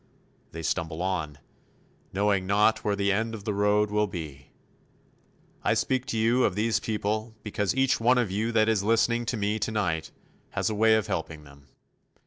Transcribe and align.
They 0.51 0.63
stumble 0.63 1.03
on, 1.03 1.37
knowing 2.11 2.47
not 2.47 2.83
where 2.83 2.95
the 2.95 3.11
end 3.11 3.35
of 3.35 3.43
the 3.43 3.53
road 3.53 3.91
will 3.91 4.07
be. 4.07 4.47
I 5.63 5.75
speak 5.75 6.07
to 6.07 6.17
you 6.17 6.43
of 6.43 6.55
these 6.55 6.79
people 6.79 7.35
because 7.43 7.75
each 7.75 7.99
one 7.99 8.17
of 8.17 8.31
you 8.31 8.51
that 8.51 8.67
is 8.67 8.81
listening 8.81 9.27
to 9.27 9.37
me 9.37 9.59
tonight 9.59 10.09
has 10.53 10.71
a 10.71 10.73
way 10.73 10.95
of 10.95 11.05
helping 11.05 11.43
them. 11.43 11.67